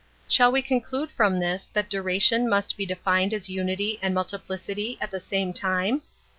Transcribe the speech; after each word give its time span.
Shall 0.27 0.51
we 0.51 0.63
conclude 0.63 1.11
from 1.11 1.39
this 1.39 1.67
that 1.73 1.87
duration 1.87 2.49
must 2.49 2.75
be 2.75 2.87
defined 2.87 3.35
as 3.35 3.49
unity 3.51 3.99
and 4.01 4.15
multiplicity 4.15 4.97
at 4.99 5.11
the 5.11 5.19
same 5.19 5.53
time? 5.53 6.01